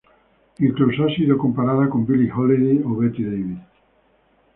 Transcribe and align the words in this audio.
Incluso 0.57 1.03
ha 1.05 1.13
sido 1.15 1.37
comparada 1.37 1.87
con 1.87 2.07
Billie 2.07 2.31
Holiday 2.31 2.81
o 2.83 2.95
Betty 2.95 3.23
Davis. 3.23 3.59